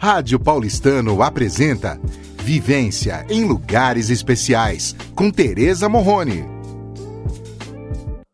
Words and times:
Rádio 0.00 0.38
Paulistano 0.38 1.20
apresenta 1.24 2.00
Vivência 2.36 3.26
em 3.28 3.44
Lugares 3.44 4.10
Especiais, 4.10 4.94
com 5.12 5.28
Tereza 5.28 5.88
Morrone. 5.88 6.48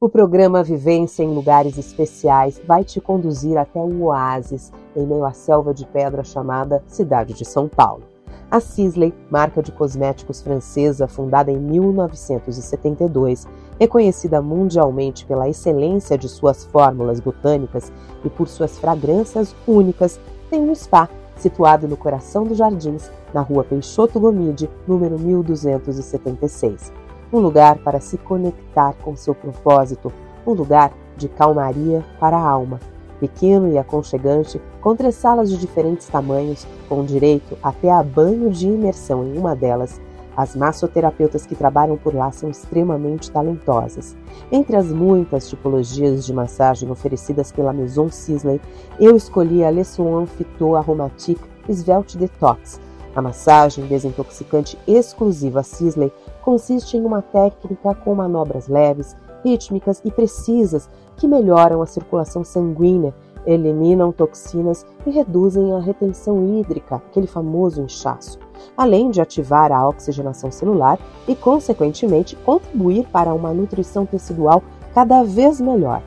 O 0.00 0.08
programa 0.08 0.62
Vivência 0.62 1.24
em 1.24 1.34
Lugares 1.34 1.76
Especiais 1.76 2.60
vai 2.64 2.84
te 2.84 3.00
conduzir 3.00 3.58
até 3.58 3.80
um 3.80 4.04
oásis 4.04 4.72
em 4.94 5.04
meio 5.04 5.24
à 5.24 5.32
selva 5.32 5.74
de 5.74 5.84
pedra 5.84 6.22
chamada 6.22 6.80
Cidade 6.86 7.34
de 7.34 7.44
São 7.44 7.66
Paulo. 7.66 8.04
A 8.48 8.60
Sisley, 8.60 9.12
marca 9.28 9.60
de 9.60 9.72
cosméticos 9.72 10.40
francesa 10.40 11.08
fundada 11.08 11.50
em 11.50 11.58
1972, 11.58 13.48
reconhecida 13.80 14.40
mundialmente 14.40 15.26
pela 15.26 15.48
excelência 15.48 16.16
de 16.16 16.28
suas 16.28 16.64
fórmulas 16.66 17.18
botânicas 17.18 17.92
e 18.24 18.30
por 18.30 18.46
suas 18.46 18.78
fragrâncias 18.78 19.56
únicas, 19.66 20.20
tem 20.48 20.60
um 20.62 20.74
spa 20.74 21.10
situado 21.38 21.88
no 21.88 21.96
coração 21.96 22.44
dos 22.44 22.58
jardins, 22.58 23.10
na 23.32 23.40
rua 23.40 23.64
Peixoto 23.64 24.20
Gomide, 24.20 24.68
número 24.86 25.18
1276. 25.18 26.92
Um 27.32 27.38
lugar 27.38 27.78
para 27.78 28.00
se 28.00 28.16
conectar 28.18 28.94
com 29.02 29.16
seu 29.16 29.34
propósito, 29.34 30.12
um 30.46 30.52
lugar 30.52 30.92
de 31.16 31.28
calmaria 31.28 32.04
para 32.18 32.36
a 32.36 32.48
alma. 32.48 32.80
Pequeno 33.20 33.68
e 33.68 33.76
aconchegante, 33.76 34.60
com 34.80 34.94
três 34.94 35.16
salas 35.16 35.50
de 35.50 35.56
diferentes 35.56 36.06
tamanhos, 36.06 36.66
com 36.88 37.04
direito 37.04 37.58
até 37.62 37.90
a 37.90 38.02
banho 38.02 38.48
de 38.50 38.68
imersão 38.68 39.24
em 39.24 39.36
uma 39.36 39.56
delas, 39.56 40.00
as 40.38 40.54
massoterapeutas 40.54 41.44
que 41.44 41.56
trabalham 41.56 41.96
por 41.96 42.14
lá 42.14 42.30
são 42.30 42.48
extremamente 42.48 43.28
talentosas. 43.28 44.16
Entre 44.52 44.76
as 44.76 44.86
muitas 44.86 45.48
tipologias 45.48 46.24
de 46.24 46.32
massagem 46.32 46.88
oferecidas 46.88 47.50
pela 47.50 47.72
Maison 47.72 48.08
Sisley, 48.08 48.60
eu 49.00 49.16
escolhi 49.16 49.64
a 49.64 49.70
Le 49.70 49.84
Soin 49.84 50.26
Phyto 50.26 50.76
Aromatique 50.76 51.42
Svelte 51.68 52.16
Detox. 52.16 52.80
A 53.16 53.20
massagem 53.20 53.84
desintoxicante 53.86 54.78
exclusiva 54.86 55.64
Sisley 55.64 56.12
consiste 56.40 56.96
em 56.96 57.04
uma 57.04 57.20
técnica 57.20 57.92
com 57.96 58.14
manobras 58.14 58.68
leves, 58.68 59.16
rítmicas 59.44 60.00
e 60.04 60.10
precisas 60.12 60.88
que 61.16 61.26
melhoram 61.26 61.82
a 61.82 61.86
circulação 61.86 62.44
sanguínea 62.44 63.12
eliminam 63.46 64.12
toxinas 64.12 64.84
e 65.06 65.10
reduzem 65.10 65.72
a 65.72 65.78
retenção 65.78 66.58
hídrica, 66.58 66.96
aquele 66.96 67.26
famoso 67.26 67.80
inchaço, 67.80 68.38
além 68.76 69.10
de 69.10 69.20
ativar 69.20 69.72
a 69.72 69.88
oxigenação 69.88 70.50
celular 70.50 70.98
e, 71.26 71.34
consequentemente, 71.34 72.36
contribuir 72.36 73.06
para 73.08 73.34
uma 73.34 73.52
nutrição 73.52 74.06
tecidual 74.06 74.62
cada 74.94 75.22
vez 75.22 75.60
melhor. 75.60 76.02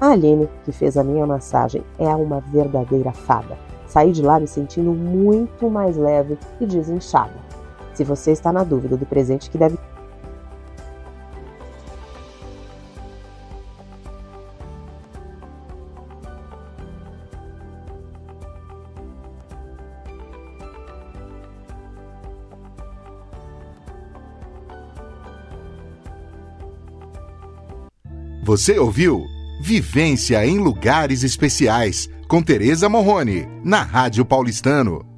A 0.00 0.12
Aline, 0.12 0.48
que 0.64 0.72
fez 0.72 0.96
a 0.96 1.04
minha 1.04 1.26
massagem, 1.26 1.82
é 1.98 2.08
uma 2.08 2.40
verdadeira 2.40 3.12
fada. 3.12 3.58
Saí 3.86 4.12
de 4.12 4.22
lá 4.22 4.40
me 4.40 4.46
sentindo 4.46 4.92
muito 4.92 5.68
mais 5.68 5.96
leve 5.96 6.38
e 6.60 6.66
desinchada. 6.66 7.34
Se 7.92 8.04
você 8.04 8.30
está 8.30 8.52
na 8.52 8.64
dúvida 8.64 8.96
do 8.96 9.04
presente 9.04 9.50
que 9.50 9.58
deve 9.58 9.76
Você 28.50 28.80
ouviu 28.80 29.28
Vivência 29.60 30.44
em 30.44 30.58
Lugares 30.58 31.22
Especiais 31.22 32.10
com 32.26 32.42
Tereza 32.42 32.88
Morrone, 32.88 33.46
na 33.62 33.80
Rádio 33.80 34.24
Paulistano. 34.24 35.09